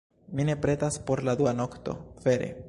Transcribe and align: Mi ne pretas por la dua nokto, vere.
Mi 0.37 0.45
ne 0.47 0.55
pretas 0.63 0.97
por 1.11 1.23
la 1.29 1.37
dua 1.43 1.55
nokto, 1.61 1.97
vere. 2.29 2.51